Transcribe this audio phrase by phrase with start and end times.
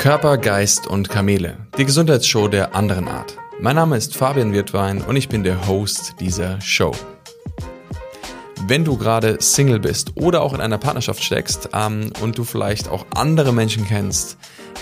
[0.00, 1.58] Körper, Geist und Kamele.
[1.76, 3.36] Die Gesundheitsshow der anderen Art.
[3.60, 6.92] Mein Name ist Fabian Wirtwein und ich bin der Host dieser Show.
[8.66, 12.88] Wenn du gerade Single bist oder auch in einer Partnerschaft steckst ähm, und du vielleicht
[12.88, 14.38] auch andere Menschen kennst,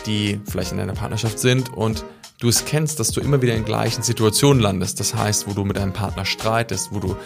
[0.06, 2.04] die vielleicht in einer Partnerschaft sind und
[2.38, 5.00] du es kennst, dass du immer wieder in gleichen Situationen landest.
[5.00, 7.16] Das heißt, wo du mit deinem Partner streitest, wo du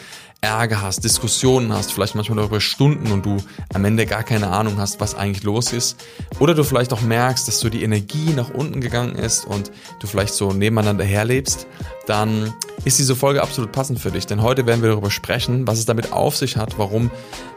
[0.42, 3.36] Ärger hast, Diskussionen hast, vielleicht manchmal darüber Stunden und du
[3.72, 6.04] am Ende gar keine Ahnung hast, was eigentlich los ist.
[6.40, 9.70] Oder du vielleicht auch merkst, dass so die Energie nach unten gegangen ist und
[10.00, 11.68] du vielleicht so nebeneinander herlebst,
[12.06, 12.52] dann
[12.84, 14.26] ist diese Folge absolut passend für dich.
[14.26, 17.10] Denn heute werden wir darüber sprechen, was es damit auf sich hat, warum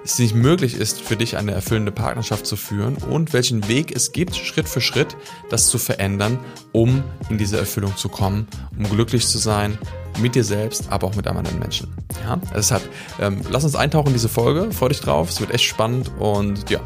[0.04, 4.12] es nicht möglich ist, für dich eine erfüllende Partnerschaft zu führen und welchen Weg es
[4.12, 5.18] gibt, Schritt für Schritt,
[5.50, 6.40] das zu verändern,
[6.72, 9.78] um in diese Erfüllung zu kommen, um glücklich zu sein
[10.20, 11.94] mit dir selbst, aber auch mit anderen Menschen.
[12.24, 12.84] Ja, deshalb
[13.20, 14.72] ähm, lass uns eintauchen in diese Folge.
[14.72, 16.80] Freu dich drauf, es wird echt spannend und ja,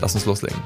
[0.00, 0.58] lass uns loslegen.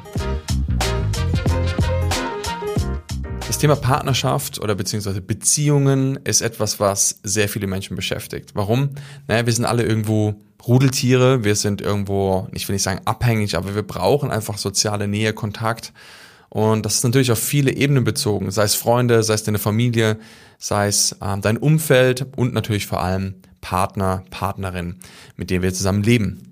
[3.58, 8.50] Das Thema Partnerschaft oder beziehungsweise Beziehungen ist etwas, was sehr viele Menschen beschäftigt.
[8.54, 8.90] Warum?
[9.26, 13.74] Naja, wir sind alle irgendwo Rudeltiere, wir sind irgendwo, ich will nicht sagen abhängig, aber
[13.74, 15.92] wir brauchen einfach soziale Nähe, Kontakt.
[16.48, 20.18] Und das ist natürlich auf viele Ebenen bezogen, sei es Freunde, sei es deine Familie,
[20.58, 25.00] sei es ähm, dein Umfeld und natürlich vor allem Partner, Partnerin,
[25.34, 26.47] mit denen wir zusammen leben.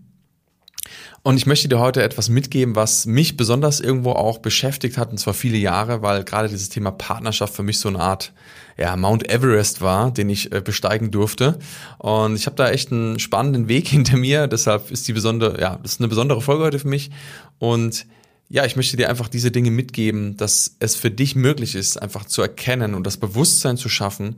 [1.27, 5.19] Und ich möchte dir heute etwas mitgeben, was mich besonders irgendwo auch beschäftigt hat, und
[5.19, 8.33] zwar viele Jahre, weil gerade dieses Thema Partnerschaft für mich so eine Art
[8.79, 11.59] ja, Mount Everest war, den ich äh, besteigen durfte.
[11.99, 15.81] Und ich habe da echt einen spannenden Weg hinter mir, deshalb ist die besondere, ja,
[15.83, 17.11] das ist eine besondere Folge heute für mich.
[17.59, 18.07] Und
[18.49, 22.27] ja, ich möchte dir einfach diese Dinge mitgeben, dass es für dich möglich ist, einfach
[22.27, 24.37] zu erkennen und das Bewusstsein zu schaffen,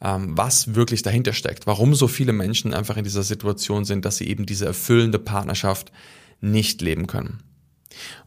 [0.00, 4.18] ähm, was wirklich dahinter steckt, warum so viele Menschen einfach in dieser Situation sind, dass
[4.18, 5.90] sie eben diese erfüllende Partnerschaft
[6.40, 7.40] nicht leben können.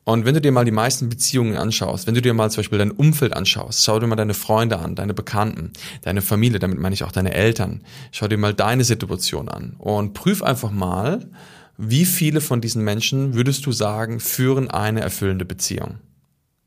[0.03, 2.79] Und wenn du dir mal die meisten Beziehungen anschaust, wenn du dir mal zum Beispiel
[2.79, 6.93] dein Umfeld anschaust, schau dir mal deine Freunde an, deine Bekannten, deine Familie, damit meine
[6.93, 11.29] ich auch deine Eltern, schau dir mal deine Situation an und prüf einfach mal,
[11.77, 15.99] wie viele von diesen Menschen würdest du sagen, führen eine erfüllende Beziehung?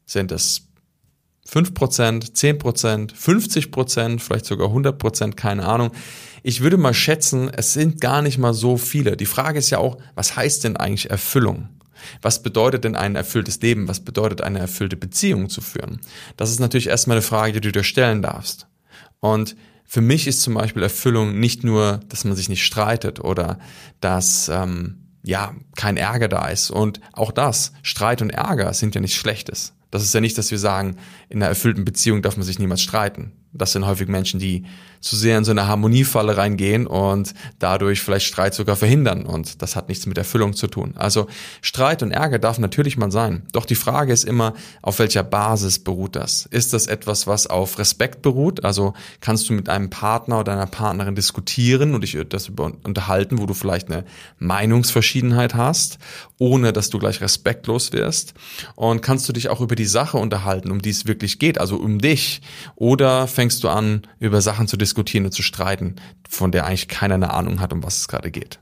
[0.07, 0.69] Sind es
[1.49, 5.93] 5%, 10%, 50%, vielleicht sogar 100%, keine Ahnung.
[6.43, 9.17] Ich würde mal schätzen, es sind gar nicht mal so viele.
[9.17, 11.69] Die Frage ist ja auch, was heißt denn eigentlich Erfüllung?
[12.23, 13.89] Was bedeutet denn ein erfülltes Leben?
[13.89, 16.01] Was bedeutet eine erfüllte Beziehung zu führen?
[16.37, 18.67] Das ist natürlich erstmal eine Frage, die du dir stellen darfst.
[19.21, 19.57] Und
[19.87, 23.59] für mich ist zum Beispiel Erfüllung nicht nur, dass man sich nicht streitet oder
[24.01, 26.71] dass ähm, ja, kein Ärger da ist.
[26.71, 29.73] Und auch das, Streit und Ärger sind ja nichts Schlechtes.
[29.95, 30.97] Das ist ja nicht, dass wir sagen,
[31.29, 33.31] in einer erfüllten Beziehung darf man sich niemals streiten.
[33.55, 34.65] Das sind häufig Menschen, die
[35.05, 39.27] zu sehr in so eine Harmoniefalle reingehen und dadurch vielleicht Streit sogar verhindern.
[39.27, 40.95] Und das hat nichts mit Erfüllung zu tun.
[40.97, 41.27] Also
[41.61, 43.43] Streit und Ärger darf natürlich mal sein.
[43.53, 46.47] Doch die Frage ist immer, auf welcher Basis beruht das?
[46.47, 48.65] Ist das etwas, was auf Respekt beruht?
[48.65, 53.47] Also kannst du mit einem Partner oder einer Partnerin diskutieren und dich das unterhalten, wo
[53.47, 54.05] du vielleicht eine
[54.39, 55.99] Meinungsverschiedenheit hast,
[56.39, 58.33] ohne dass du gleich respektlos wirst?
[58.75, 61.77] Und kannst du dich auch über die Sache unterhalten, um die es wirklich geht, also
[61.77, 62.41] um dich?
[62.75, 65.97] Oder fängst du an, über Sachen zu diskutieren, und zu streiten,
[66.29, 68.59] von der eigentlich keiner eine Ahnung hat, um was es gerade geht.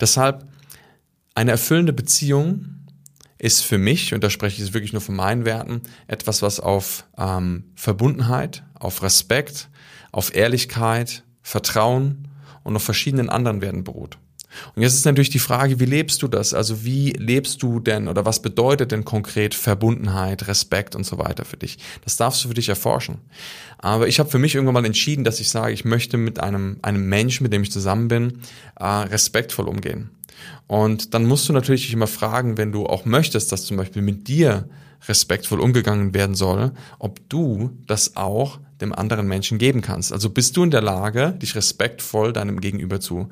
[0.00, 0.46] Deshalb,
[1.34, 2.76] eine erfüllende Beziehung
[3.38, 7.04] ist für mich, und da spreche ich wirklich nur von meinen Werten, etwas, was auf
[7.18, 9.68] ähm, Verbundenheit, auf Respekt,
[10.12, 12.28] auf Ehrlichkeit, Vertrauen
[12.64, 14.18] und auf verschiedenen anderen Werten beruht.
[14.74, 16.54] Und jetzt ist natürlich die Frage, wie lebst du das?
[16.54, 21.44] Also wie lebst du denn oder was bedeutet denn konkret Verbundenheit, Respekt und so weiter
[21.44, 21.78] für dich?
[22.04, 23.18] Das darfst du für dich erforschen.
[23.78, 26.78] Aber ich habe für mich irgendwann mal entschieden, dass ich sage, ich möchte mit einem,
[26.82, 28.40] einem Mensch, mit dem ich zusammen bin,
[28.78, 30.10] äh, respektvoll umgehen.
[30.66, 34.02] Und dann musst du natürlich dich immer fragen, wenn du auch möchtest, dass zum Beispiel
[34.02, 34.68] mit dir
[35.08, 40.12] respektvoll umgegangen werden soll, ob du das auch dem anderen Menschen geben kannst.
[40.12, 43.28] Also bist du in der Lage, dich respektvoll deinem Gegenüber zu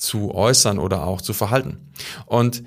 [0.00, 1.92] zu äußern oder auch zu verhalten.
[2.26, 2.64] Und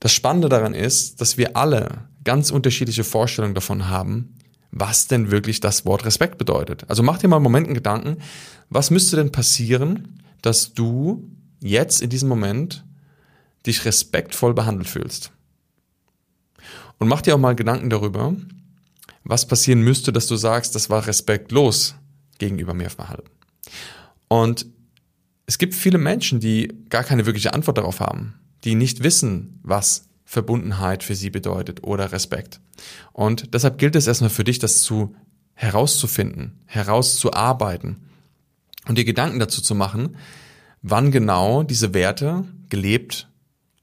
[0.00, 4.34] das Spannende daran ist, dass wir alle ganz unterschiedliche Vorstellungen davon haben,
[4.70, 6.84] was denn wirklich das Wort Respekt bedeutet.
[6.88, 8.18] Also mach dir mal einen Moment einen Gedanken,
[8.68, 11.30] was müsste denn passieren, dass du
[11.60, 12.84] jetzt in diesem Moment
[13.66, 15.32] dich respektvoll behandelt fühlst?
[16.98, 18.34] Und mach dir auch mal Gedanken darüber,
[19.24, 21.94] was passieren müsste, dass du sagst, das war respektlos
[22.38, 23.30] gegenüber mir verhalten.
[24.28, 24.66] Und
[25.48, 28.34] es gibt viele Menschen, die gar keine wirkliche Antwort darauf haben,
[28.64, 32.60] die nicht wissen, was Verbundenheit für sie bedeutet oder Respekt.
[33.14, 35.16] Und deshalb gilt es erstmal für dich, das zu
[35.54, 37.96] herauszufinden, herauszuarbeiten
[38.86, 40.16] und dir Gedanken dazu zu machen,
[40.82, 43.26] wann genau diese Werte gelebt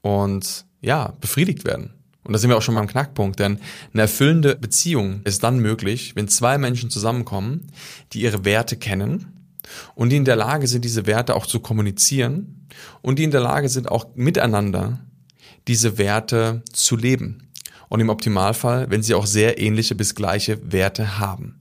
[0.02, 1.94] und ja, befriedigt werden.
[2.22, 3.58] Und da sind wir auch schon beim Knackpunkt, denn
[3.92, 7.66] eine erfüllende Beziehung ist dann möglich, wenn zwei Menschen zusammenkommen,
[8.12, 9.35] die ihre Werte kennen
[9.94, 12.66] und die in der Lage sind, diese Werte auch zu kommunizieren
[13.02, 15.00] und die in der Lage sind, auch miteinander
[15.68, 17.50] diese Werte zu leben.
[17.88, 21.60] Und im Optimalfall, wenn sie auch sehr ähnliche bis gleiche Werte haben.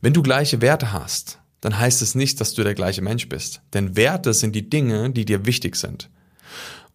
[0.00, 3.62] Wenn du gleiche Werte hast, dann heißt es nicht, dass du der gleiche Mensch bist.
[3.74, 6.08] Denn Werte sind die Dinge, die dir wichtig sind.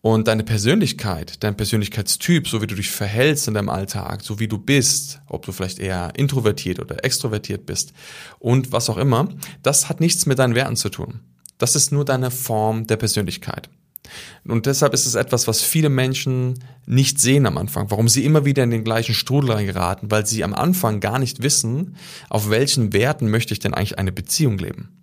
[0.01, 4.48] Und deine Persönlichkeit, dein Persönlichkeitstyp, so wie du dich verhältst in deinem Alltag, so wie
[4.48, 7.94] du bist, ob du vielleicht eher introvertiert oder extrovertiert bist
[8.39, 9.30] und was auch immer,
[9.62, 11.19] das hat nichts mit deinen Werten zu tun.
[11.59, 13.69] Das ist nur deine Form der Persönlichkeit.
[14.44, 16.57] Und deshalb ist es etwas, was viele Menschen
[16.88, 20.44] nicht sehen am Anfang, warum sie immer wieder in den gleichen Strudel reingeraten, weil sie
[20.44, 21.95] am Anfang gar nicht wissen,
[22.27, 25.00] auf welchen Werten möchte ich denn eigentlich eine Beziehung leben.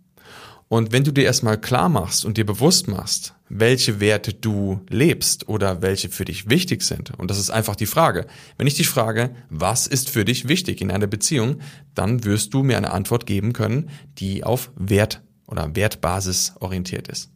[0.69, 5.49] Und wenn du dir erstmal klar machst und dir bewusst machst, welche Werte du lebst
[5.49, 8.27] oder welche für dich wichtig sind, und das ist einfach die Frage.
[8.59, 11.61] Wenn ich dich frage, was ist für dich wichtig in einer Beziehung,
[11.95, 13.89] dann wirst du mir eine Antwort geben können,
[14.19, 17.31] die auf Wert oder Wertbasis orientiert ist.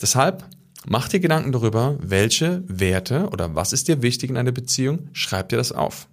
[0.00, 0.44] Deshalb
[0.86, 5.50] mach dir Gedanken darüber, welche Werte oder was ist dir wichtig in einer Beziehung, schreib
[5.50, 6.08] dir das auf.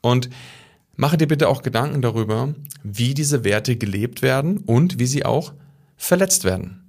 [0.00, 0.30] Und
[0.94, 2.54] mache dir bitte auch Gedanken darüber,
[2.84, 5.52] wie diese Werte gelebt werden und wie sie auch
[5.98, 6.84] verletzt werden.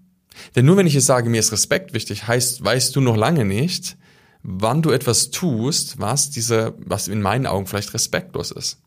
[0.55, 3.43] Denn nur wenn ich jetzt sage, mir ist Respekt wichtig, heißt, weißt du noch lange
[3.43, 3.97] nicht,
[4.41, 8.77] wann du etwas tust, was diese, was in meinen Augen vielleicht respektlos ist.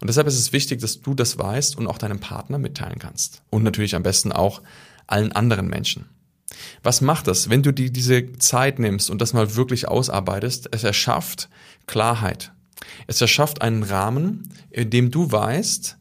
[0.00, 3.42] Und deshalb ist es wichtig, dass du das weißt und auch deinem Partner mitteilen kannst.
[3.50, 4.62] Und natürlich am besten auch
[5.06, 6.06] allen anderen Menschen.
[6.82, 10.68] Was macht das, wenn du dir diese Zeit nimmst und das mal wirklich ausarbeitest?
[10.72, 11.48] Es erschafft
[11.86, 12.52] Klarheit.
[13.06, 15.98] Es erschafft einen Rahmen, in dem du weißt,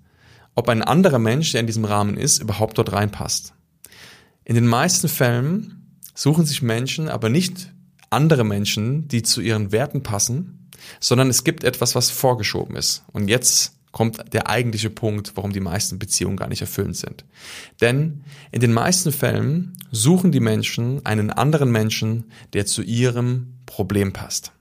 [0.55, 3.53] ob ein anderer Mensch, der in diesem Rahmen ist, überhaupt dort reinpasst.
[4.43, 7.73] In den meisten Fällen suchen sich Menschen aber nicht
[8.09, 10.69] andere Menschen, die zu ihren Werten passen,
[10.99, 13.03] sondern es gibt etwas, was vorgeschoben ist.
[13.11, 17.25] Und jetzt kommt der eigentliche Punkt, warum die meisten Beziehungen gar nicht erfüllend sind.
[17.79, 24.11] Denn in den meisten Fällen suchen die Menschen einen anderen Menschen, der zu ihrem Problem
[24.11, 24.51] passt.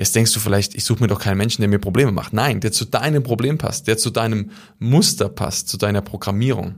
[0.00, 2.32] Jetzt denkst du vielleicht, ich suche mir doch keinen Menschen, der mir Probleme macht.
[2.32, 6.76] Nein, der zu deinem Problem passt, der zu deinem Muster passt, zu deiner Programmierung.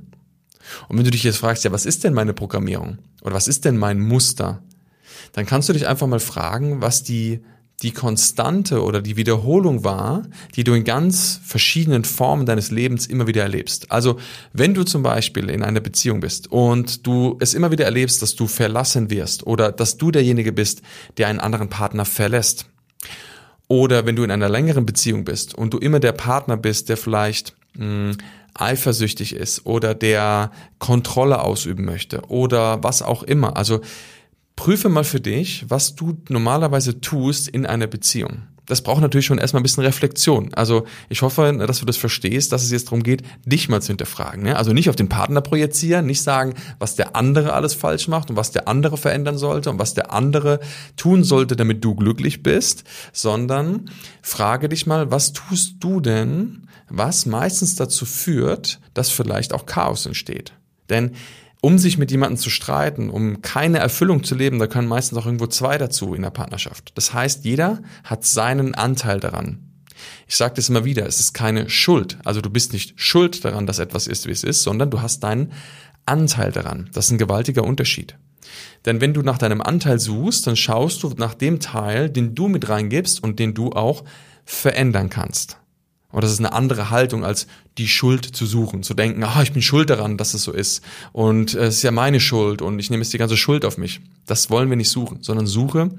[0.89, 2.99] Und wenn du dich jetzt fragst, ja, was ist denn meine Programmierung?
[3.23, 4.61] Oder was ist denn mein Muster?
[5.35, 7.45] Dann kannst du dich einfach mal fragen, was die,
[7.83, 10.25] die Konstante oder die Wiederholung war,
[10.57, 13.93] die du in ganz verschiedenen Formen deines Lebens immer wieder erlebst.
[13.93, 14.19] Also,
[14.53, 18.35] wenn du zum Beispiel in einer Beziehung bist und du es immer wieder erlebst, dass
[18.35, 20.83] du verlassen wirst oder dass du derjenige bist,
[21.19, 22.67] der einen anderen Partner verlässt.
[23.69, 26.97] Oder wenn du in einer längeren Beziehung bist und du immer der Partner bist, der
[26.97, 28.17] vielleicht mh, hm,
[28.55, 33.57] eifersüchtig ist oder der Kontrolle ausüben möchte oder was auch immer.
[33.57, 33.81] Also
[34.57, 38.43] prüfe mal für dich, was du normalerweise tust in einer Beziehung.
[38.67, 40.55] Das braucht natürlich schon erstmal ein bisschen Reflexion.
[40.55, 43.89] Also ich hoffe, dass du das verstehst, dass es jetzt darum geht, dich mal zu
[43.89, 44.45] hinterfragen.
[44.45, 44.57] Ne?
[44.57, 48.37] Also nicht auf den Partner projizieren, nicht sagen, was der andere alles falsch macht und
[48.37, 50.61] was der andere verändern sollte und was der andere
[50.97, 53.91] tun sollte, damit du glücklich bist, sondern
[54.23, 60.07] frage dich mal, was tust du denn, was meistens dazu führt, dass vielleicht auch Chaos
[60.07, 60.53] entsteht.
[60.89, 61.13] Denn
[61.63, 65.27] um sich mit jemandem zu streiten, um keine Erfüllung zu leben, da können meistens auch
[65.27, 66.91] irgendwo zwei dazu in der Partnerschaft.
[66.97, 69.71] Das heißt, jeder hat seinen Anteil daran.
[70.27, 72.19] Ich sage das immer wieder, es ist keine Schuld.
[72.25, 75.21] Also du bist nicht schuld daran, dass etwas ist, wie es ist, sondern du hast
[75.21, 75.53] deinen
[76.05, 76.91] Anteil daran.
[76.95, 78.17] Das ist ein gewaltiger Unterschied.
[78.85, 82.49] Denn wenn du nach deinem Anteil suchst, dann schaust du nach dem Teil, den du
[82.49, 84.03] mit reingibst und den du auch
[84.45, 85.59] verändern kannst.
[86.13, 87.47] Und das ist eine andere Haltung, als
[87.79, 90.83] die Schuld zu suchen, zu denken, ah, ich bin schuld daran, dass es so ist.
[91.13, 94.01] Und es ist ja meine Schuld und ich nehme jetzt die ganze Schuld auf mich.
[94.27, 95.91] Das wollen wir nicht suchen, sondern suche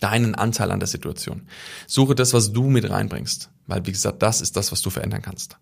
[0.00, 1.42] deinen Anteil an der Situation.
[1.86, 3.50] Suche das, was du mit reinbringst.
[3.66, 5.56] Weil, wie gesagt, das ist das, was du verändern kannst.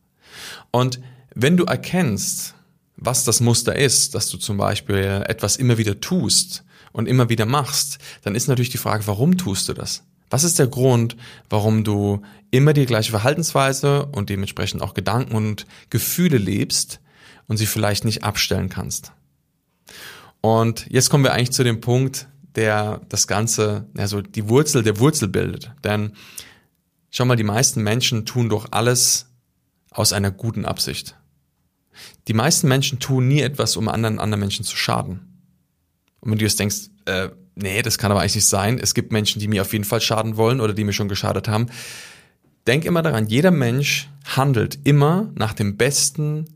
[0.70, 1.00] Und
[1.34, 2.54] wenn du erkennst,
[2.96, 7.46] was das Muster ist, dass du zum Beispiel etwas immer wieder tust und immer wieder
[7.46, 10.02] machst, dann ist natürlich die Frage, warum tust du das?
[10.30, 11.16] Was ist der Grund,
[11.48, 17.00] warum du immer die gleiche Verhaltensweise und dementsprechend auch Gedanken und Gefühle lebst
[17.48, 19.12] und sie vielleicht nicht abstellen kannst?
[20.40, 24.98] Und jetzt kommen wir eigentlich zu dem Punkt, der das Ganze, also die Wurzel der
[24.98, 25.72] Wurzel bildet.
[25.84, 26.12] Denn
[27.10, 29.26] schau mal, die meisten Menschen tun doch alles
[29.90, 31.16] aus einer guten Absicht.
[32.28, 35.42] Die meisten Menschen tun nie etwas, um anderen, anderen Menschen zu schaden.
[36.20, 38.78] Und wenn du jetzt denkst, äh, nee, das kann aber eigentlich nicht sein.
[38.78, 41.48] Es gibt Menschen, die mir auf jeden Fall schaden wollen oder die mir schon geschadet
[41.48, 41.66] haben.
[42.66, 46.46] Denk immer daran, jeder Mensch handelt immer nach dem besten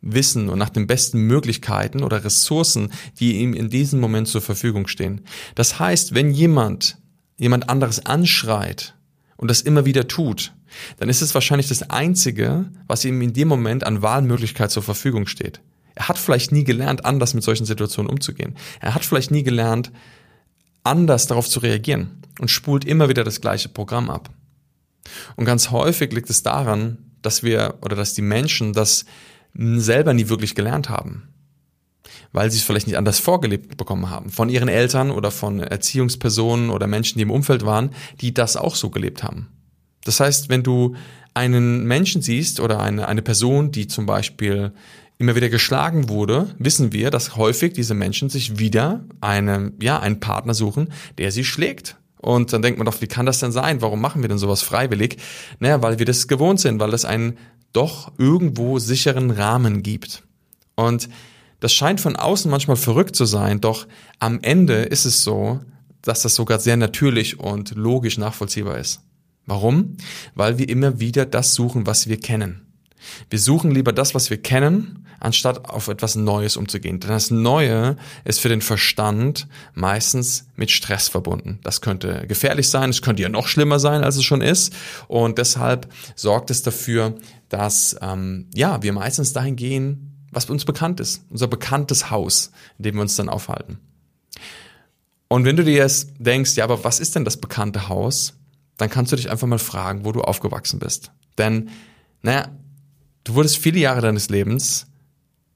[0.00, 4.86] Wissen und nach den besten Möglichkeiten oder Ressourcen, die ihm in diesem Moment zur Verfügung
[4.86, 5.22] stehen.
[5.54, 6.98] Das heißt, wenn jemand
[7.36, 8.94] jemand anderes anschreit
[9.36, 10.52] und das immer wieder tut,
[10.98, 15.26] dann ist es wahrscheinlich das Einzige, was ihm in dem Moment an Wahlmöglichkeit zur Verfügung
[15.26, 15.60] steht.
[15.94, 18.56] Er hat vielleicht nie gelernt, anders mit solchen Situationen umzugehen.
[18.80, 19.92] Er hat vielleicht nie gelernt,
[20.84, 24.30] anders darauf zu reagieren und spult immer wieder das gleiche Programm ab.
[25.36, 29.04] Und ganz häufig liegt es daran, dass wir oder dass die Menschen das
[29.54, 31.28] selber nie wirklich gelernt haben.
[32.32, 34.30] Weil sie es vielleicht nicht anders vorgelebt bekommen haben.
[34.30, 38.74] Von ihren Eltern oder von Erziehungspersonen oder Menschen, die im Umfeld waren, die das auch
[38.74, 39.48] so gelebt haben.
[40.04, 40.96] Das heißt, wenn du
[41.32, 44.72] einen Menschen siehst oder eine, eine Person, die zum Beispiel
[45.18, 50.20] immer wieder geschlagen wurde, wissen wir, dass häufig diese Menschen sich wieder eine, ja, einen
[50.20, 51.96] Partner suchen, der sie schlägt.
[52.16, 53.82] Und dann denkt man doch, wie kann das denn sein?
[53.82, 55.18] Warum machen wir denn sowas freiwillig?
[55.60, 57.36] Naja, weil wir das gewohnt sind, weil es einen
[57.72, 60.22] doch irgendwo sicheren Rahmen gibt.
[60.74, 61.08] Und
[61.60, 63.86] das scheint von außen manchmal verrückt zu sein, doch
[64.18, 65.60] am Ende ist es so,
[66.02, 69.00] dass das sogar sehr natürlich und logisch nachvollziehbar ist.
[69.46, 69.96] Warum?
[70.34, 72.73] Weil wir immer wieder das suchen, was wir kennen.
[73.30, 77.00] Wir suchen lieber das, was wir kennen, anstatt auf etwas Neues umzugehen.
[77.00, 81.58] Denn das Neue ist für den Verstand meistens mit Stress verbunden.
[81.62, 84.74] Das könnte gefährlich sein, es könnte ja noch schlimmer sein, als es schon ist.
[85.08, 87.14] Und deshalb sorgt es dafür,
[87.48, 92.84] dass ähm, ja wir meistens dahin gehen, was uns bekannt ist, unser bekanntes Haus, in
[92.84, 93.78] dem wir uns dann aufhalten.
[95.28, 98.34] Und wenn du dir jetzt denkst, ja, aber was ist denn das bekannte Haus?
[98.76, 101.12] dann kannst du dich einfach mal fragen, wo du aufgewachsen bist.
[101.38, 101.70] Denn,
[102.22, 102.48] naja,
[103.24, 104.86] du wurdest viele Jahre deines Lebens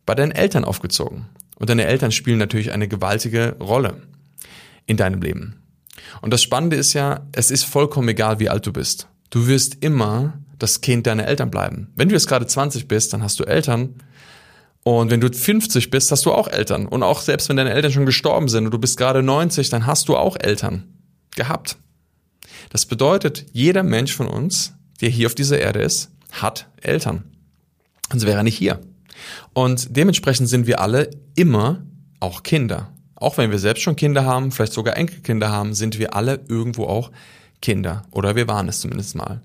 [0.06, 1.26] bei deinen Eltern aufgezogen.
[1.56, 4.02] Und deine Eltern spielen natürlich eine gewaltige Rolle
[4.86, 5.62] in deinem Leben.
[6.22, 9.08] Und das Spannende ist ja, es ist vollkommen egal, wie alt du bist.
[9.30, 11.92] Du wirst immer das Kind deiner Eltern bleiben.
[11.94, 13.96] Wenn du jetzt gerade 20 bist, dann hast du Eltern.
[14.82, 16.86] Und wenn du 50 bist, hast du auch Eltern.
[16.86, 19.86] Und auch selbst wenn deine Eltern schon gestorben sind und du bist gerade 90, dann
[19.86, 20.84] hast du auch Eltern
[21.36, 21.76] gehabt.
[22.70, 27.24] Das bedeutet, jeder Mensch von uns, der hier auf dieser Erde ist, hat Eltern.
[28.10, 28.80] Sonst wäre er nicht hier.
[29.52, 31.82] Und dementsprechend sind wir alle immer
[32.20, 32.92] auch Kinder.
[33.14, 36.84] Auch wenn wir selbst schon Kinder haben, vielleicht sogar Enkelkinder haben, sind wir alle irgendwo
[36.86, 37.10] auch
[37.60, 38.02] Kinder.
[38.12, 39.42] Oder wir waren es zumindest mal.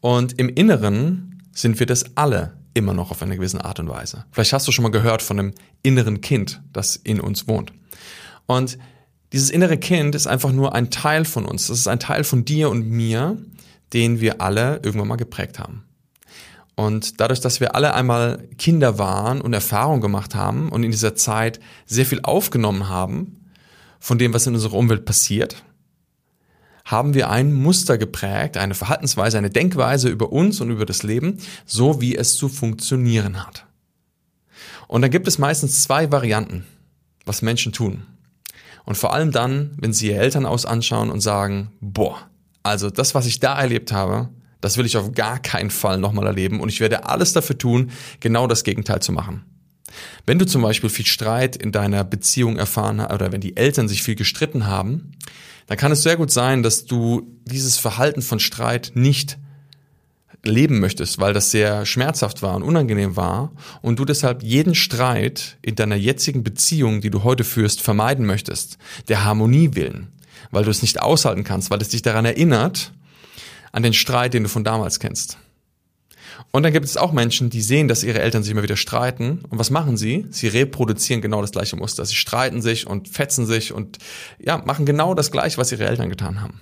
[0.00, 4.24] Und im Inneren sind wir das alle immer noch auf eine gewisse Art und Weise.
[4.30, 7.72] Vielleicht hast du schon mal gehört von einem inneren Kind, das in uns wohnt.
[8.46, 8.78] Und
[9.32, 11.66] dieses innere Kind ist einfach nur ein Teil von uns.
[11.66, 13.36] Das ist ein Teil von dir und mir,
[13.92, 15.84] den wir alle irgendwann mal geprägt haben.
[16.78, 21.16] Und dadurch, dass wir alle einmal Kinder waren und Erfahrung gemacht haben und in dieser
[21.16, 23.48] Zeit sehr viel aufgenommen haben
[23.98, 25.64] von dem, was in unserer Umwelt passiert,
[26.84, 31.38] haben wir ein Muster geprägt, eine Verhaltensweise, eine Denkweise über uns und über das Leben,
[31.66, 33.66] so wie es zu funktionieren hat.
[34.86, 36.64] Und dann gibt es meistens zwei Varianten,
[37.26, 38.04] was Menschen tun.
[38.84, 42.30] Und vor allem dann, wenn sie ihr Elternhaus anschauen und sagen, boah,
[42.62, 44.28] also das, was ich da erlebt habe,
[44.60, 47.90] das will ich auf gar keinen Fall nochmal erleben und ich werde alles dafür tun,
[48.20, 49.44] genau das Gegenteil zu machen.
[50.26, 53.88] Wenn du zum Beispiel viel Streit in deiner Beziehung erfahren hast oder wenn die Eltern
[53.88, 55.12] sich viel gestritten haben,
[55.66, 59.38] dann kann es sehr gut sein, dass du dieses Verhalten von Streit nicht
[60.44, 65.58] leben möchtest, weil das sehr schmerzhaft war und unangenehm war und du deshalb jeden Streit
[65.62, 70.08] in deiner jetzigen Beziehung, die du heute führst, vermeiden möchtest, der Harmonie willen,
[70.50, 72.92] weil du es nicht aushalten kannst, weil es dich daran erinnert,
[73.72, 75.38] an den Streit, den du von damals kennst.
[76.50, 79.40] Und dann gibt es auch Menschen, die sehen, dass ihre Eltern sich immer wieder streiten.
[79.48, 80.26] Und was machen sie?
[80.30, 82.04] Sie reproduzieren genau das gleiche Muster.
[82.04, 83.98] Sie streiten sich und fetzen sich und
[84.38, 86.60] ja, machen genau das gleiche, was ihre Eltern getan haben.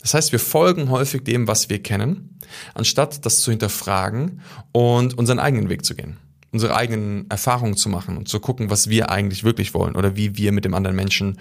[0.00, 2.38] Das heißt, wir folgen häufig dem, was wir kennen,
[2.74, 6.18] anstatt das zu hinterfragen und unseren eigenen Weg zu gehen,
[6.52, 10.36] unsere eigenen Erfahrungen zu machen und zu gucken, was wir eigentlich wirklich wollen oder wie
[10.36, 11.38] wir mit dem anderen Menschen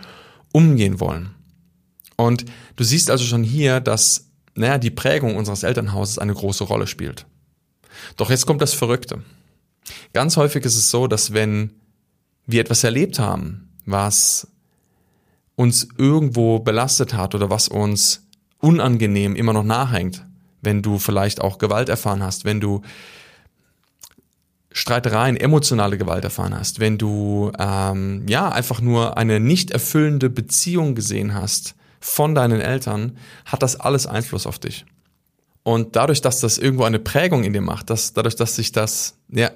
[0.52, 1.36] umgehen wollen.
[2.16, 2.46] Und
[2.76, 7.26] du siehst also schon hier, dass naja, die Prägung unseres Elternhauses eine große Rolle spielt.
[8.18, 9.22] Doch jetzt kommt das Verrückte.
[10.14, 11.72] Ganz häufig ist es so, dass wenn
[12.48, 14.48] wir etwas erlebt haben, was
[15.56, 18.28] uns irgendwo belastet hat oder was uns
[18.60, 20.26] unangenehm immer noch nachhängt,
[20.62, 22.82] wenn du vielleicht auch Gewalt erfahren hast, wenn du
[24.72, 30.96] Streitereien, emotionale Gewalt erfahren hast, wenn du ähm, ja einfach nur eine nicht erfüllende Beziehung
[30.96, 34.86] gesehen hast von deinen Eltern, hat das alles Einfluss auf dich.
[35.64, 39.18] Und dadurch, dass das irgendwo eine Prägung in dir macht, dass, dadurch, dass sich das
[39.30, 39.50] ja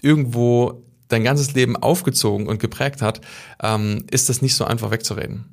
[0.00, 3.20] irgendwo dein ganzes Leben aufgezogen und geprägt hat,
[3.60, 5.46] ähm, ist das nicht so einfach wegzureden.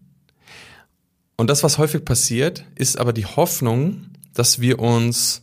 [1.37, 5.41] Und das, was häufig passiert, ist aber die Hoffnung, dass wir uns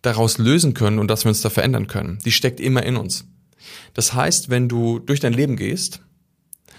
[0.00, 2.20] daraus lösen können und dass wir uns da verändern können.
[2.24, 3.24] Die steckt immer in uns.
[3.94, 6.02] Das heißt, wenn du durch dein Leben gehst,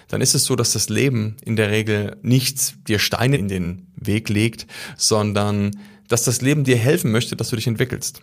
[0.07, 3.88] dann ist es so, dass das Leben in der Regel nicht dir Steine in den
[3.95, 4.67] Weg legt,
[4.98, 5.72] sondern
[6.07, 8.22] dass das Leben dir helfen möchte, dass du dich entwickelst.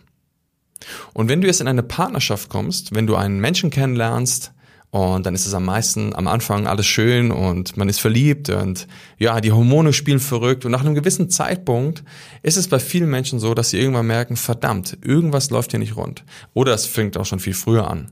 [1.13, 4.53] Und wenn du jetzt in eine Partnerschaft kommst, wenn du einen Menschen kennenlernst,
[4.91, 8.87] und dann ist es am meisten am Anfang alles schön und man ist verliebt und
[9.17, 10.65] ja, die Hormone spielen verrückt.
[10.65, 12.03] Und nach einem gewissen Zeitpunkt
[12.43, 15.95] ist es bei vielen Menschen so, dass sie irgendwann merken, verdammt, irgendwas läuft hier nicht
[15.95, 16.25] rund.
[16.53, 18.11] Oder es fängt auch schon viel früher an.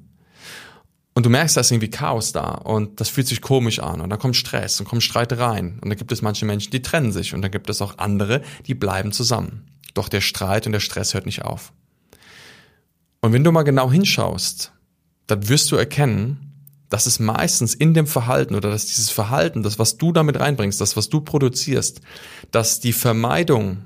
[1.20, 4.10] Und du merkst, da ist irgendwie Chaos da und das fühlt sich komisch an und
[4.10, 7.34] dann kommt Stress und kommt Streitereien und dann gibt es manche Menschen, die trennen sich
[7.34, 9.66] und dann gibt es auch andere, die bleiben zusammen.
[9.94, 11.74] Doch der Streit und der Stress hört nicht auf.
[13.20, 14.72] Und wenn du mal genau hinschaust,
[15.28, 16.54] dann wirst du erkennen,
[16.88, 20.80] dass es meistens in dem Verhalten oder dass dieses Verhalten, das, was du damit reinbringst,
[20.80, 22.00] das, was du produzierst,
[22.52, 23.84] dass die Vermeidung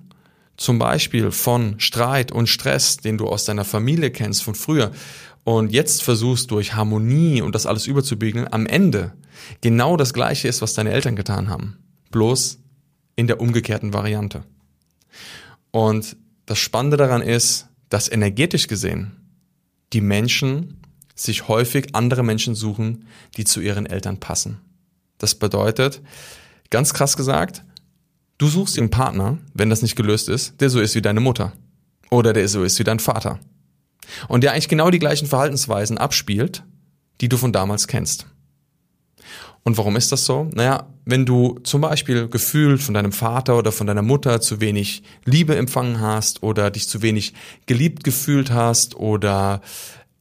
[0.58, 4.92] zum Beispiel von Streit und Stress, den du aus deiner Familie kennst von früher
[5.44, 9.14] und jetzt versuchst durch Harmonie und das alles überzubiegeln, am Ende
[9.62, 11.78] genau das gleiche ist, was deine Eltern getan haben.
[12.12, 12.60] Bloß
[13.16, 14.44] in der umgekehrten Variante.
[15.72, 19.12] Und das Spannende daran ist, dass energetisch gesehen
[19.92, 20.82] die Menschen
[21.16, 23.08] sich häufig andere Menschen suchen,
[23.38, 24.60] die zu ihren Eltern passen.
[25.18, 26.02] Das bedeutet,
[26.70, 27.64] ganz krass gesagt,
[28.38, 31.54] du suchst einen Partner, wenn das nicht gelöst ist, der so ist wie deine Mutter.
[32.10, 33.40] Oder der so ist wie dein Vater.
[34.28, 36.64] Und der eigentlich genau die gleichen Verhaltensweisen abspielt,
[37.22, 38.28] die du von damals kennst.
[39.64, 40.50] Und warum ist das so?
[40.54, 45.04] Naja, wenn du zum Beispiel gefühlt von deinem Vater oder von deiner Mutter zu wenig
[45.24, 47.34] Liebe empfangen hast oder dich zu wenig
[47.66, 49.62] geliebt gefühlt hast oder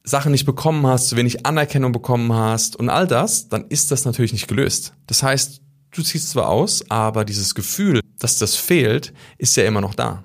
[0.05, 4.05] Sachen nicht bekommen hast, zu wenig Anerkennung bekommen hast und all das, dann ist das
[4.05, 4.93] natürlich nicht gelöst.
[5.07, 5.61] Das heißt,
[5.93, 10.23] du ziehst zwar aus, aber dieses Gefühl, dass das fehlt, ist ja immer noch da.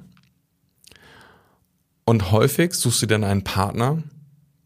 [2.04, 4.02] Und häufig suchst du dann einen Partner,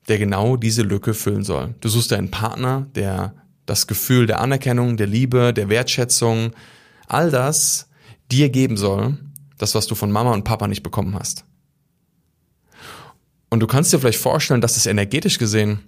[0.09, 1.75] der genau diese Lücke füllen soll.
[1.81, 3.35] Du suchst einen Partner, der
[3.67, 6.53] das Gefühl der Anerkennung, der Liebe, der Wertschätzung,
[7.07, 7.89] all das
[8.31, 9.19] dir geben soll,
[9.59, 11.45] das, was du von Mama und Papa nicht bekommen hast.
[13.51, 15.81] Und du kannst dir vielleicht vorstellen, dass es energetisch gesehen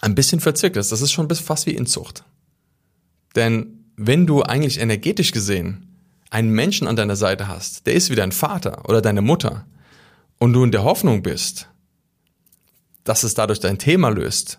[0.00, 0.90] ein bisschen verzückt ist.
[0.90, 2.24] Das ist schon fast wie Inzucht.
[3.36, 5.88] Denn wenn du eigentlich energetisch gesehen
[6.30, 9.66] einen Menschen an deiner Seite hast, der ist wie dein Vater oder deine Mutter,
[10.38, 11.68] und du in der Hoffnung bist,
[13.04, 14.58] dass es dadurch dein Thema löst,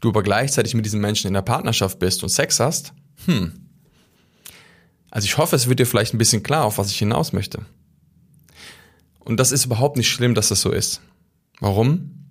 [0.00, 2.92] du aber gleichzeitig mit diesem Menschen in der Partnerschaft bist und Sex hast,
[3.26, 3.52] hm.
[5.08, 7.64] Also ich hoffe, es wird dir vielleicht ein bisschen klar, auf was ich hinaus möchte.
[9.20, 11.00] Und das ist überhaupt nicht schlimm, dass das so ist.
[11.60, 12.28] Warum?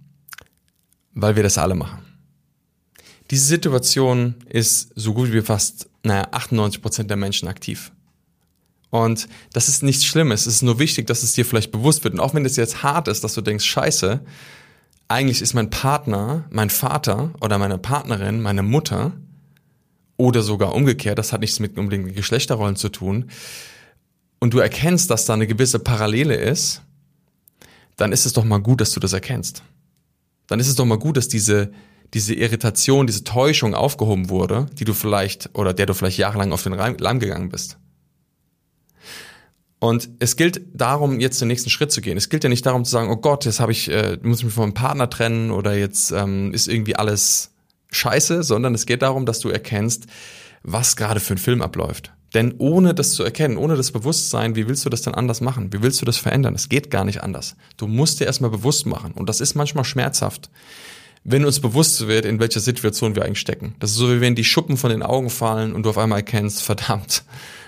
[1.13, 2.08] Weil wir das alle machen.
[3.31, 7.91] Diese Situation ist so gut wie fast, naja, 98 Prozent der Menschen aktiv.
[8.89, 10.47] Und das ist nichts Schlimmes.
[10.47, 12.15] Es ist nur wichtig, dass es dir vielleicht bewusst wird.
[12.15, 14.21] Und auch wenn es jetzt hart ist, dass du denkst, scheiße,
[15.07, 19.13] eigentlich ist mein Partner, mein Vater oder meine Partnerin, meine Mutter
[20.17, 23.29] oder sogar umgekehrt, das hat nichts mit unbedingt Geschlechterrollen zu tun.
[24.39, 26.81] Und du erkennst, dass da eine gewisse Parallele ist,
[27.95, 29.63] dann ist es doch mal gut, dass du das erkennst.
[30.47, 31.71] Dann ist es doch mal gut, dass diese,
[32.13, 36.63] diese Irritation, diese Täuschung aufgehoben wurde, die du vielleicht oder der du vielleicht jahrelang auf
[36.63, 37.77] den Leim gegangen bist.
[39.79, 42.17] Und es gilt darum, jetzt den nächsten Schritt zu gehen.
[42.17, 44.45] Es gilt ja nicht darum zu sagen, oh Gott, jetzt habe ich, äh, muss ich
[44.45, 47.51] mich von meinem Partner trennen oder jetzt ähm, ist irgendwie alles
[47.91, 50.07] scheiße, sondern es geht darum, dass du erkennst,
[50.63, 52.11] was gerade für ein Film abläuft.
[52.33, 55.73] Denn ohne das zu erkennen, ohne das Bewusstsein, wie willst du das denn anders machen?
[55.73, 56.53] Wie willst du das verändern?
[56.53, 57.55] Es geht gar nicht anders.
[57.77, 59.13] Du musst dir erstmal bewusst machen.
[59.13, 60.51] Und das ist manchmal schmerzhaft,
[61.31, 63.75] wenn uns bewusst wird, in welcher Situation wir eigentlich stecken.
[63.79, 66.19] Das ist so, wie wenn die Schuppen von den Augen fallen und du auf einmal
[66.19, 67.23] erkennst, verdammt,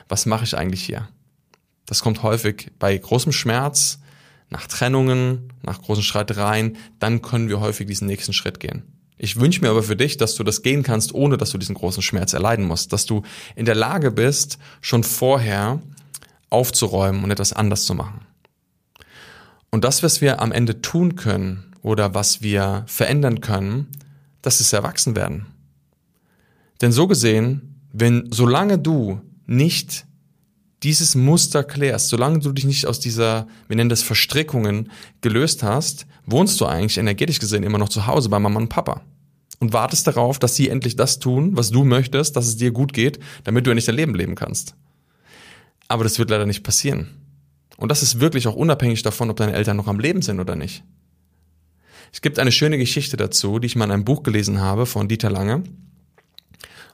[0.10, 1.08] was mache ich eigentlich hier?
[1.86, 4.00] Das kommt häufig bei großem Schmerz,
[4.50, 6.78] nach Trennungen, nach großen Streitereien.
[7.00, 8.84] Dann können wir häufig diesen nächsten Schritt gehen.
[9.18, 11.76] Ich wünsche mir aber für dich, dass du das gehen kannst, ohne dass du diesen
[11.76, 13.22] großen Schmerz erleiden musst, dass du
[13.56, 15.80] in der Lage bist, schon vorher
[16.50, 18.22] aufzuräumen und etwas anders zu machen.
[19.70, 23.88] Und das, was wir am Ende tun können oder was wir verändern können,
[24.42, 25.48] das ist erwachsen werden.
[26.82, 30.06] Denn so gesehen, wenn solange du nicht
[30.84, 34.92] dieses Muster klärst, solange du dich nicht aus dieser, wir nennen das Verstrickungen,
[35.22, 39.02] gelöst hast, wohnst du eigentlich energetisch gesehen immer noch zu Hause bei Mama und Papa.
[39.60, 42.94] Und wartest darauf, dass sie endlich das tun, was du möchtest, dass es dir gut
[42.94, 44.76] geht, damit du endlich dein Leben leben kannst.
[45.88, 47.10] Aber das wird leider nicht passieren.
[47.78, 50.56] Und das ist wirklich auch unabhängig davon, ob deine Eltern noch am Leben sind oder
[50.56, 50.84] nicht.
[52.12, 55.08] Es gibt eine schöne Geschichte dazu, die ich mal in einem Buch gelesen habe von
[55.08, 55.64] Dieter Lange.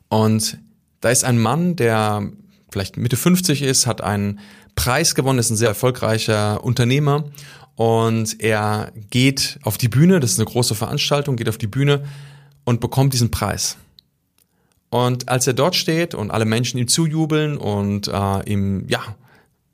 [0.09, 0.57] Und
[1.01, 2.31] da ist ein Mann, der
[2.71, 4.39] vielleicht Mitte 50 ist, hat einen
[4.75, 7.25] Preis gewonnen, ist ein sehr erfolgreicher Unternehmer
[7.75, 12.03] und er geht auf die Bühne, das ist eine große Veranstaltung, geht auf die Bühne
[12.63, 13.77] und bekommt diesen Preis.
[14.89, 19.03] Und als er dort steht und alle Menschen ihm zujubeln und äh, ihm ja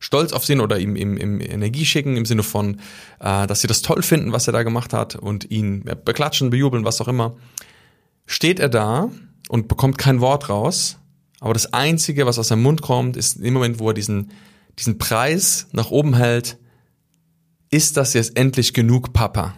[0.03, 2.81] stolz auf sind oder ihm, ihm, ihm Energie schicken im Sinne von,
[3.21, 6.83] äh, dass sie das toll finden, was er da gemacht hat und ihn beklatschen, bejubeln,
[6.83, 7.37] was auch immer,
[8.25, 9.09] steht er da
[9.47, 10.97] und bekommt kein Wort raus.
[11.39, 14.31] Aber das Einzige, was aus seinem Mund kommt, ist im Moment, wo er diesen,
[14.77, 16.57] diesen Preis nach oben hält,
[17.69, 19.53] ist das jetzt endlich genug, Papa?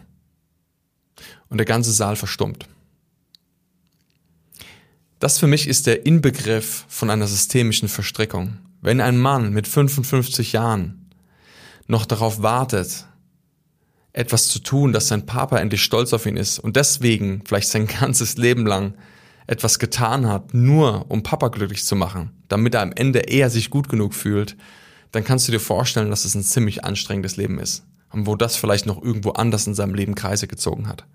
[1.49, 2.67] Und der ganze Saal verstummt.
[5.17, 8.60] Das für mich ist der Inbegriff von einer systemischen Verstrickung.
[8.86, 11.10] Wenn ein Mann mit 55 Jahren
[11.88, 13.08] noch darauf wartet,
[14.13, 17.88] etwas zu tun, dass sein Papa endlich stolz auf ihn ist und deswegen vielleicht sein
[18.00, 18.93] ganzes Leben lang
[19.48, 23.71] etwas getan hat, nur um Papa glücklich zu machen, damit er am Ende eher sich
[23.71, 24.56] gut genug fühlt,
[25.12, 28.56] dann kannst du dir vorstellen, dass es ein ziemlich anstrengendes Leben ist und wo das
[28.56, 31.06] vielleicht noch irgendwo anders in seinem Leben Kreise gezogen hat.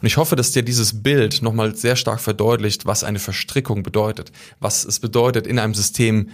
[0.00, 4.32] Und ich hoffe, dass dir dieses Bild nochmal sehr stark verdeutlicht, was eine Verstrickung bedeutet,
[4.60, 6.30] was es bedeutet, in einem System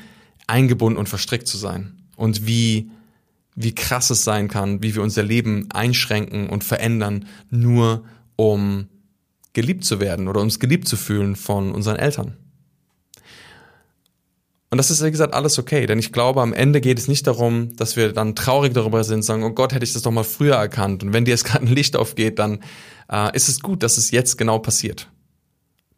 [0.47, 2.91] eingebunden und verstrickt zu sein und wie,
[3.55, 8.05] wie krass es sein kann, wie wir unser Leben einschränken und verändern, nur
[8.37, 8.89] um
[9.53, 12.37] geliebt zu werden oder uns geliebt zu fühlen von unseren Eltern.
[14.71, 17.27] Und das ist, wie gesagt, alles okay, denn ich glaube, am Ende geht es nicht
[17.27, 20.25] darum, dass wir dann traurig darüber sind, sagen, oh Gott, hätte ich das doch mal
[20.25, 21.03] früher erkannt.
[21.03, 22.61] Und wenn dir jetzt gerade ein Licht aufgeht, dann
[23.11, 25.09] äh, ist es gut, dass es jetzt genau passiert.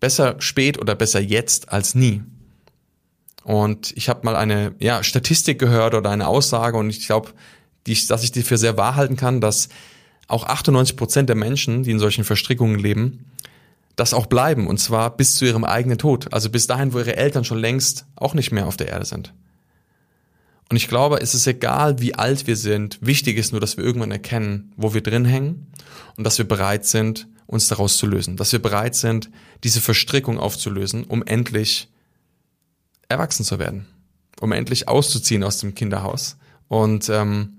[0.00, 2.22] Besser spät oder besser jetzt als nie.
[3.44, 7.30] Und ich habe mal eine ja, Statistik gehört oder eine Aussage und ich glaube,
[8.08, 9.68] dass ich die für sehr wahr halten kann, dass
[10.26, 13.26] auch 98 Prozent der Menschen, die in solchen Verstrickungen leben,
[13.96, 17.16] das auch bleiben und zwar bis zu ihrem eigenen Tod, also bis dahin, wo ihre
[17.16, 19.34] Eltern schon längst auch nicht mehr auf der Erde sind.
[20.70, 23.84] Und ich glaube, es ist egal, wie alt wir sind, wichtig ist nur, dass wir
[23.84, 25.66] irgendwann erkennen, wo wir drin hängen
[26.16, 29.30] und dass wir bereit sind, uns daraus zu lösen, dass wir bereit sind,
[29.62, 31.88] diese Verstrickung aufzulösen, um endlich
[33.14, 33.86] erwachsen zu werden,
[34.40, 36.36] um endlich auszuziehen aus dem Kinderhaus
[36.68, 37.54] und ähm,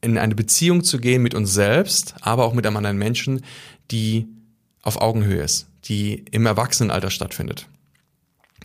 [0.00, 3.44] in eine Beziehung zu gehen mit uns selbst, aber auch mit einem anderen Menschen,
[3.90, 4.28] die
[4.82, 7.66] auf Augenhöhe ist, die im Erwachsenenalter stattfindet.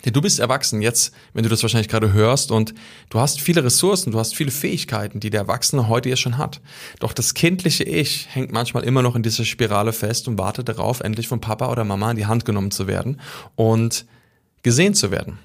[0.06, 2.76] Denn du bist erwachsen jetzt, wenn du das wahrscheinlich gerade hörst und
[3.10, 6.62] du hast viele Ressourcen, du hast viele Fähigkeiten, die der Erwachsene heute jetzt schon hat.
[7.00, 11.00] Doch das kindliche Ich hängt manchmal immer noch in dieser Spirale fest und wartet darauf,
[11.00, 13.20] endlich von Papa oder Mama in die Hand genommen zu werden
[13.56, 14.06] und
[14.62, 15.40] gesehen zu werden.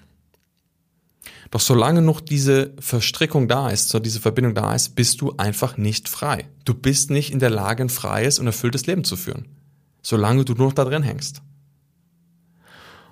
[1.50, 5.76] Doch solange noch diese Verstrickung da ist, so diese Verbindung da ist, bist du einfach
[5.76, 6.48] nicht frei.
[6.64, 9.46] Du bist nicht in der Lage, ein freies und erfülltes Leben zu führen.
[10.00, 11.42] Solange du noch da drin hängst.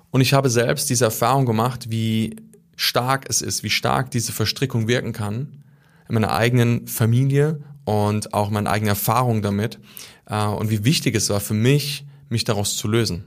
[0.09, 2.37] Und ich habe selbst diese Erfahrung gemacht, wie
[2.75, 5.63] stark es ist, wie stark diese Verstrickung wirken kann
[6.07, 9.79] in meiner eigenen Familie und auch meine eigene Erfahrung damit
[10.25, 13.25] äh, und wie wichtig es war für mich, mich daraus zu lösen.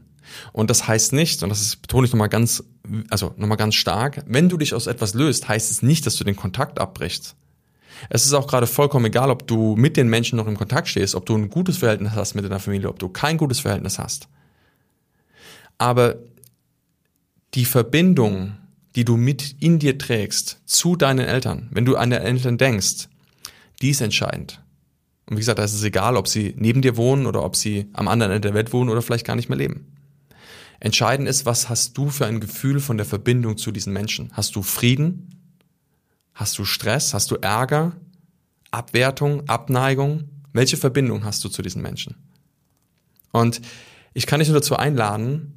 [0.52, 2.64] Und das heißt nicht, und das ist, betone ich nochmal ganz,
[3.10, 6.24] also nochmal ganz stark, wenn du dich aus etwas löst, heißt es nicht, dass du
[6.24, 7.36] den Kontakt abbrichst.
[8.10, 11.14] Es ist auch gerade vollkommen egal, ob du mit den Menschen noch im Kontakt stehst,
[11.14, 14.28] ob du ein gutes Verhältnis hast mit deiner Familie, ob du kein gutes Verhältnis hast.
[15.78, 16.16] Aber
[17.54, 18.56] die Verbindung,
[18.94, 23.08] die du mit in dir trägst zu deinen Eltern, wenn du an deine Eltern denkst,
[23.80, 24.60] die ist entscheidend.
[25.26, 27.88] Und wie gesagt, da ist es egal, ob sie neben dir wohnen oder ob sie
[27.92, 29.86] am anderen Ende der Welt wohnen oder vielleicht gar nicht mehr leben.
[30.84, 34.32] Entscheidend ist, was hast du für ein Gefühl von der Verbindung zu diesen Menschen?
[34.32, 35.28] Hast du Frieden?
[36.34, 37.14] Hast du Stress?
[37.14, 37.92] Hast du Ärger?
[38.72, 39.48] Abwertung?
[39.48, 40.24] Abneigung?
[40.52, 42.16] Welche Verbindung hast du zu diesen Menschen?
[43.30, 43.60] Und
[44.12, 45.56] ich kann dich nur dazu einladen,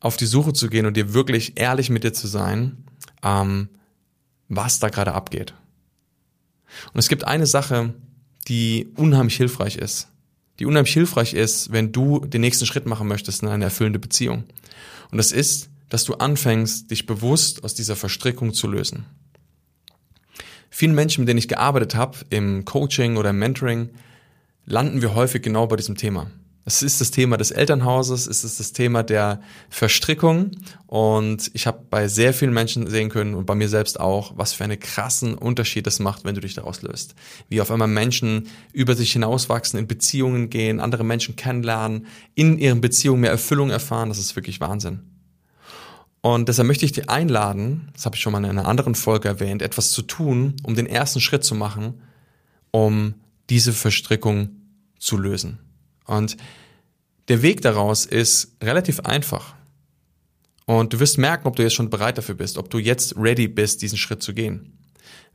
[0.00, 2.86] auf die Suche zu gehen und dir wirklich ehrlich mit dir zu sein,
[3.22, 3.68] ähm,
[4.48, 5.52] was da gerade abgeht.
[6.94, 7.92] Und es gibt eine Sache,
[8.48, 10.08] die unheimlich hilfreich ist
[10.58, 14.44] die unheimlich hilfreich ist, wenn du den nächsten Schritt machen möchtest in eine erfüllende Beziehung.
[15.10, 19.06] Und das ist, dass du anfängst, dich bewusst aus dieser Verstrickung zu lösen.
[20.70, 23.90] Vielen Menschen, mit denen ich gearbeitet habe, im Coaching oder im Mentoring,
[24.66, 26.30] landen wir häufig genau bei diesem Thema.
[26.68, 30.50] Es ist das Thema des Elternhauses, es ist das Thema der Verstrickung
[30.86, 34.52] und ich habe bei sehr vielen Menschen sehen können und bei mir selbst auch, was
[34.52, 37.14] für einen krassen Unterschied das macht, wenn du dich daraus löst.
[37.48, 42.04] Wie auf einmal Menschen über sich hinauswachsen, in Beziehungen gehen, andere Menschen kennenlernen,
[42.34, 45.00] in ihren Beziehungen mehr Erfüllung erfahren, das ist wirklich Wahnsinn.
[46.20, 49.26] Und deshalb möchte ich dich einladen, das habe ich schon mal in einer anderen Folge
[49.28, 52.02] erwähnt, etwas zu tun, um den ersten Schritt zu machen,
[52.72, 53.14] um
[53.48, 54.50] diese Verstrickung
[54.98, 55.60] zu lösen.
[56.08, 56.36] Und
[57.28, 59.54] der Weg daraus ist relativ einfach.
[60.66, 63.46] Und du wirst merken, ob du jetzt schon bereit dafür bist, ob du jetzt ready
[63.46, 64.78] bist, diesen Schritt zu gehen.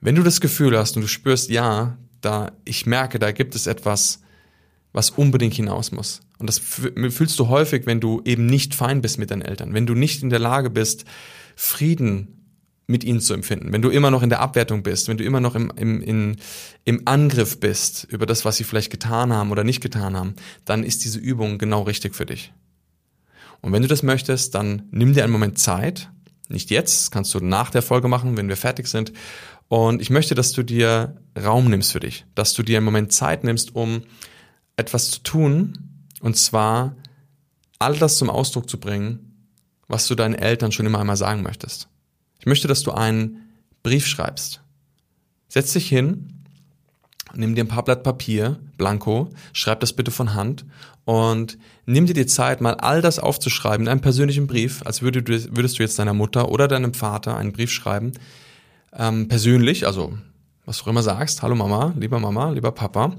[0.02, 3.68] Wenn du das Gefühl hast und du spürst, ja, da, ich merke, da gibt es
[3.68, 4.20] etwas,
[4.92, 6.22] was unbedingt hinaus muss.
[6.40, 9.86] Und das fühlst du häufig, wenn du eben nicht fein bist mit deinen Eltern, wenn
[9.86, 11.06] du nicht in der Lage bist,
[11.56, 12.43] Frieden
[12.86, 15.40] mit ihnen zu empfinden, wenn du immer noch in der Abwertung bist, wenn du immer
[15.40, 16.38] noch im, im, in,
[16.84, 20.84] im Angriff bist über das, was sie vielleicht getan haben oder nicht getan haben, dann
[20.84, 22.52] ist diese Übung genau richtig für dich.
[23.62, 26.10] Und wenn du das möchtest, dann nimm dir einen Moment Zeit,
[26.50, 29.14] nicht jetzt, das kannst du nach der Folge machen, wenn wir fertig sind.
[29.70, 33.14] Und ich möchte, dass du dir Raum nimmst für dich, dass du dir einen Moment
[33.14, 34.04] Zeit nimmst, um
[34.76, 35.74] etwas zu tun,
[36.20, 36.96] und zwar
[37.80, 39.48] all das zum Ausdruck zu bringen,
[39.88, 41.88] was du deinen Eltern schon immer einmal sagen möchtest.
[42.44, 43.50] Ich möchte, dass du einen
[43.84, 44.60] Brief schreibst.
[45.48, 46.44] Setz dich hin,
[47.34, 50.66] nimm dir ein paar Blatt Papier, blanko, schreib das bitte von Hand
[51.06, 55.80] und nimm dir die Zeit, mal all das aufzuschreiben in einem persönlichen Brief, als würdest
[55.80, 58.12] du jetzt deiner Mutter oder deinem Vater einen Brief schreiben,
[58.92, 60.18] ähm, persönlich, also
[60.66, 63.16] was du immer sagst, hallo Mama, lieber Mama, lieber Papa,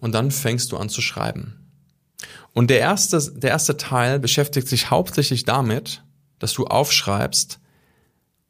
[0.00, 1.66] und dann fängst du an zu schreiben.
[2.52, 6.02] Und der erste, der erste Teil beschäftigt sich hauptsächlich damit,
[6.38, 7.58] dass du aufschreibst,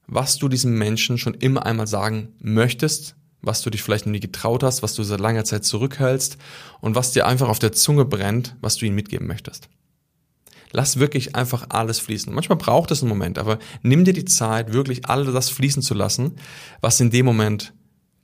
[0.06, 4.20] was du diesem Menschen schon immer einmal sagen möchtest, was du dich vielleicht noch nie
[4.20, 6.36] getraut hast, was du seit langer Zeit zurückhältst
[6.80, 9.68] und was dir einfach auf der Zunge brennt, was du ihm mitgeben möchtest.
[10.72, 12.34] Lass wirklich einfach alles fließen.
[12.34, 15.94] Manchmal braucht es einen Moment, aber nimm dir die Zeit, wirklich alles das fließen zu
[15.94, 16.36] lassen,
[16.80, 17.72] was in dem Moment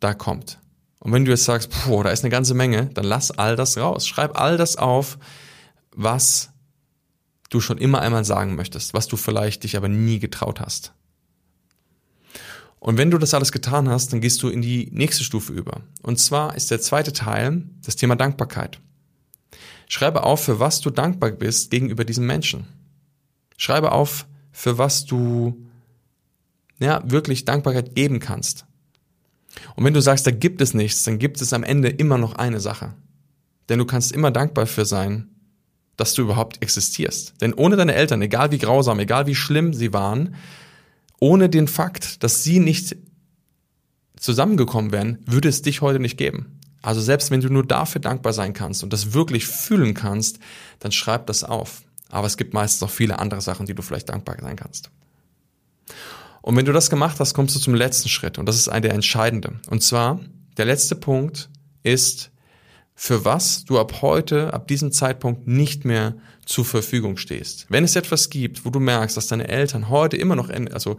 [0.00, 0.58] da kommt.
[0.98, 3.78] Und wenn du jetzt sagst, puh, da ist eine ganze Menge, dann lass all das
[3.78, 4.06] raus.
[4.06, 5.18] Schreib all das auf,
[5.94, 6.50] was
[7.50, 10.94] du schon immer einmal sagen möchtest, was du vielleicht dich aber nie getraut hast.
[12.82, 15.82] Und wenn du das alles getan hast, dann gehst du in die nächste Stufe über.
[16.02, 18.80] Und zwar ist der zweite Teil das Thema Dankbarkeit.
[19.86, 22.66] Schreibe auf, für was du dankbar bist gegenüber diesem Menschen.
[23.56, 25.64] Schreibe auf, für was du
[26.80, 28.66] ja, wirklich Dankbarkeit geben kannst.
[29.76, 32.34] Und wenn du sagst, da gibt es nichts, dann gibt es am Ende immer noch
[32.34, 32.94] eine Sache.
[33.68, 35.28] Denn du kannst immer dankbar für sein,
[35.96, 37.34] dass du überhaupt existierst.
[37.42, 40.34] Denn ohne deine Eltern, egal wie grausam, egal wie schlimm sie waren,
[41.22, 42.96] ohne den Fakt, dass sie nicht
[44.16, 46.58] zusammengekommen wären, würde es dich heute nicht geben.
[46.82, 50.40] Also selbst wenn du nur dafür dankbar sein kannst und das wirklich fühlen kannst,
[50.80, 51.82] dann schreib das auf.
[52.10, 54.90] Aber es gibt meistens auch viele andere Sachen, die du vielleicht dankbar sein kannst.
[56.40, 58.92] Und wenn du das gemacht hast, kommst du zum letzten Schritt und das ist der
[58.92, 59.60] entscheidende.
[59.70, 60.18] Und zwar,
[60.56, 61.50] der letzte Punkt
[61.84, 62.32] ist,
[62.96, 67.66] für was du ab heute, ab diesem Zeitpunkt nicht mehr zur Verfügung stehst.
[67.68, 70.98] Wenn es etwas gibt, wo du merkst, dass deine Eltern heute immer noch in, also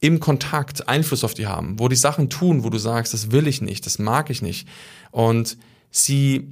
[0.00, 3.46] im Kontakt Einfluss auf die haben, wo die Sachen tun, wo du sagst, das will
[3.46, 4.68] ich nicht, das mag ich nicht
[5.10, 5.56] und
[5.90, 6.50] sie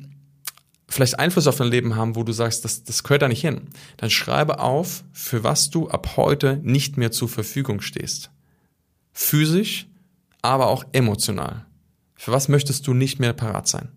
[0.89, 3.69] vielleicht Einfluss auf dein Leben haben, wo du sagst, das, das gehört da nicht hin,
[3.97, 8.31] dann schreibe auf, für was du ab heute nicht mehr zur Verfügung stehst.
[9.13, 9.87] Physisch,
[10.43, 11.67] aber auch emotional.
[12.15, 13.89] Für was möchtest du nicht mehr parat sein?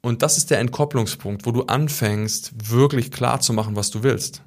[0.00, 4.42] Und das ist der Entkopplungspunkt, wo du anfängst, wirklich klar zu machen, was du willst.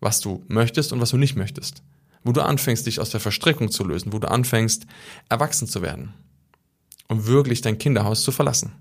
[0.00, 1.82] Was du möchtest und was du nicht möchtest.
[2.22, 4.86] Wo du anfängst, dich aus der Verstrickung zu lösen, wo du anfängst,
[5.28, 6.12] erwachsen zu werden.
[7.08, 8.72] Und wirklich dein Kinderhaus zu verlassen.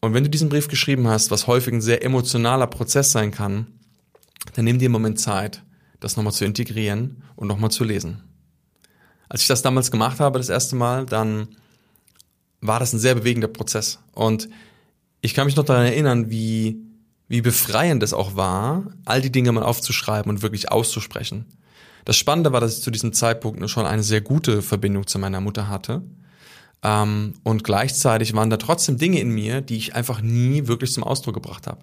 [0.00, 3.68] Und wenn du diesen Brief geschrieben hast, was häufig ein sehr emotionaler Prozess sein kann,
[4.54, 5.62] dann nimm dir einen Moment Zeit,
[6.00, 8.22] das nochmal zu integrieren und nochmal zu lesen.
[9.28, 11.56] Als ich das damals gemacht habe, das erste Mal, dann
[12.62, 13.98] war das ein sehr bewegender Prozess.
[14.12, 14.48] Und
[15.20, 16.78] ich kann mich noch daran erinnern, wie,
[17.28, 21.44] wie befreiend es auch war, all die Dinge mal aufzuschreiben und wirklich auszusprechen.
[22.04, 25.40] Das Spannende war, dass ich zu diesem Zeitpunkt schon eine sehr gute Verbindung zu meiner
[25.40, 26.02] Mutter hatte.
[26.82, 31.04] Ähm, und gleichzeitig waren da trotzdem Dinge in mir, die ich einfach nie wirklich zum
[31.04, 31.82] Ausdruck gebracht habe.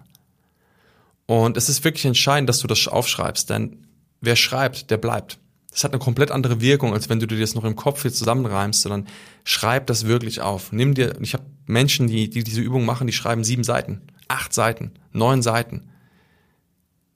[1.26, 3.86] Und es ist wirklich entscheidend, dass du das aufschreibst, denn
[4.20, 5.38] wer schreibt, der bleibt.
[5.80, 8.12] Das hat eine komplett andere Wirkung, als wenn du dir das noch im Kopf hier
[8.12, 9.08] zusammenreimst, sondern
[9.46, 10.74] schreib das wirklich auf.
[10.74, 14.54] Nimm dir, ich habe Menschen, die, die diese Übung machen, die schreiben sieben Seiten, acht
[14.54, 15.88] Seiten, neun Seiten.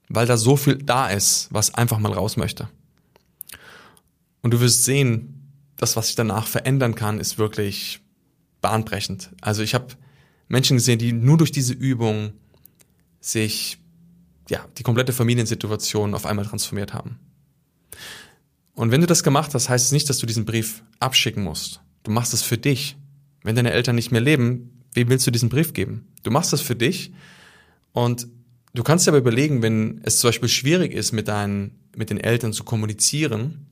[0.08, 2.70] Weil da so viel da ist, was einfach mal raus möchte.
[4.44, 8.00] Und du wirst sehen, das, was sich danach verändern kann, ist wirklich
[8.62, 9.32] bahnbrechend.
[9.42, 9.88] Also ich habe
[10.48, 12.32] Menschen gesehen, die nur durch diese Übung
[13.20, 13.78] sich
[14.50, 17.20] ja die komplette Familiensituation auf einmal transformiert haben.
[18.76, 21.82] Und wenn du das gemacht hast, heißt es nicht, dass du diesen Brief abschicken musst.
[22.04, 22.98] Du machst es für dich.
[23.44, 26.08] Wenn deine Eltern nicht mehr leben, wem willst du diesen Brief geben?
[26.24, 27.12] Du machst das für dich
[27.92, 28.28] und
[28.74, 32.20] du kannst dir aber überlegen, wenn es zum Beispiel schwierig ist, mit deinen, mit den
[32.20, 33.68] Eltern zu kommunizieren,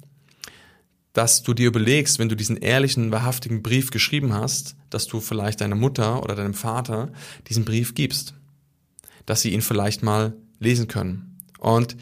[1.13, 5.61] dass du dir überlegst, wenn du diesen ehrlichen, wahrhaftigen Brief geschrieben hast, dass du vielleicht
[5.61, 7.11] deiner Mutter oder deinem Vater
[7.47, 8.33] diesen Brief gibst.
[9.25, 11.37] Dass sie ihn vielleicht mal lesen können.
[11.59, 11.95] Und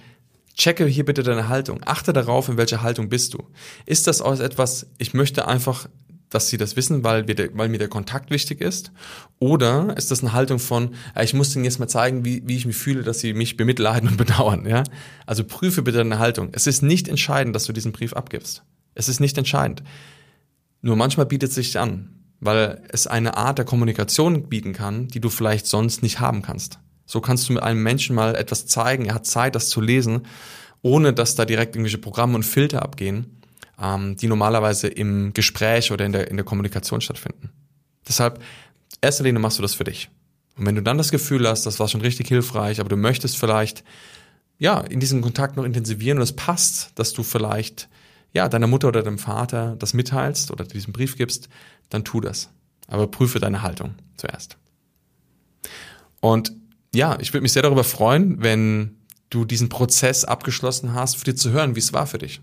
[0.60, 1.82] Checke hier bitte deine Haltung.
[1.86, 3.48] Achte darauf, in welcher Haltung bist du.
[3.86, 5.88] Ist das aus etwas, ich möchte einfach
[6.30, 8.92] dass sie das wissen, weil, wir, weil mir der Kontakt wichtig ist?
[9.40, 12.66] Oder ist das eine Haltung von, ich muss denen jetzt mal zeigen, wie, wie ich
[12.66, 14.66] mich fühle, dass sie mich bemitleiden und bedauern?
[14.68, 14.84] Ja?
[15.26, 16.50] Also prüfe bitte deine Haltung.
[16.52, 18.64] Es ist nicht entscheidend, dass du diesen Brief abgibst.
[18.94, 19.84] Es ist nicht entscheidend.
[20.82, 25.20] Nur manchmal bietet es sich an, weil es eine Art der Kommunikation bieten kann, die
[25.20, 26.80] du vielleicht sonst nicht haben kannst.
[27.10, 30.28] So kannst du mit einem Menschen mal etwas zeigen, er hat Zeit, das zu lesen,
[30.84, 33.40] ohne dass da direkt irgendwelche Programme und Filter abgehen
[33.82, 37.50] ähm, die normalerweise im Gespräch oder in der, in der Kommunikation stattfinden.
[38.08, 38.42] Deshalb,
[39.02, 40.10] erster Linie machst du das für dich.
[40.58, 43.38] Und wenn du dann das Gefühl hast, das war schon richtig hilfreich, aber du möchtest
[43.38, 43.84] vielleicht,
[44.58, 47.88] ja, in diesem Kontakt noch intensivieren und es passt, dass du vielleicht,
[48.34, 51.48] ja, deiner Mutter oder deinem Vater das mitteilst oder diesen Brief gibst,
[51.90, 52.50] dann tu das.
[52.88, 54.58] Aber prüfe deine Haltung zuerst.
[56.20, 56.52] Und
[56.94, 58.98] ja, ich würde mich sehr darüber freuen, wenn
[59.30, 62.42] du diesen Prozess abgeschlossen hast, für dir zu hören, wie es war für dich.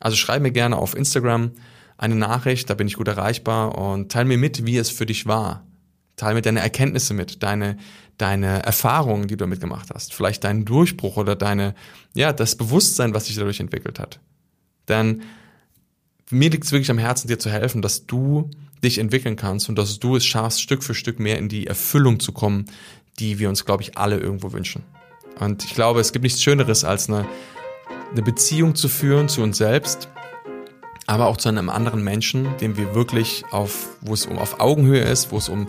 [0.00, 1.52] Also schreib mir gerne auf Instagram
[1.98, 5.26] eine Nachricht, da bin ich gut erreichbar und teil mir mit, wie es für dich
[5.26, 5.66] war.
[6.16, 7.76] Teil mir deine Erkenntnisse mit, deine,
[8.18, 10.12] deine Erfahrungen, die du damit gemacht hast.
[10.12, 11.74] Vielleicht deinen Durchbruch oder deine,
[12.14, 14.20] ja, das Bewusstsein, was sich dadurch entwickelt hat.
[14.88, 15.22] Denn
[16.30, 18.50] mir liegt es wirklich am Herzen, dir zu helfen, dass du
[18.82, 22.18] dich entwickeln kannst und dass du es schaffst, Stück für Stück mehr in die Erfüllung
[22.18, 22.64] zu kommen,
[23.18, 24.84] die wir uns, glaube ich, alle irgendwo wünschen.
[25.38, 27.26] Und ich glaube, es gibt nichts Schöneres als eine
[28.12, 30.08] eine Beziehung zu führen zu uns selbst,
[31.06, 35.02] aber auch zu einem anderen Menschen, dem wir wirklich auf, wo es um auf Augenhöhe
[35.02, 35.66] ist, wo es um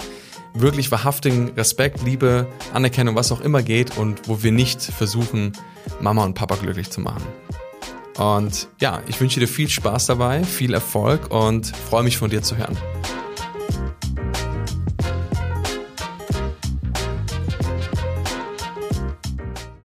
[0.54, 5.54] wirklich wahrhaftigen Respekt, Liebe, Anerkennung, was auch immer geht und wo wir nicht versuchen,
[6.00, 7.24] Mama und Papa glücklich zu machen.
[8.18, 12.44] Und ja, ich wünsche dir viel Spaß dabei, viel Erfolg und freue mich von dir
[12.44, 12.78] zu hören.